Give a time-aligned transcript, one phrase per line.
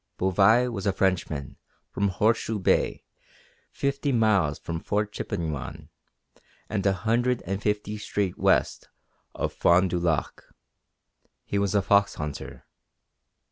[0.17, 1.57] Bouvais was a Frenchman
[1.91, 3.03] from Horseshoe Bay,
[3.71, 5.89] fifty miles from Fort Chippewyan,
[6.67, 8.89] and a hundred and fifty straight west
[9.35, 10.41] of Fond du Lac.
[11.45, 12.65] He was a fox hunter.